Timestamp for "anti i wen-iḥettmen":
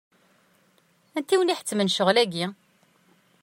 1.17-1.91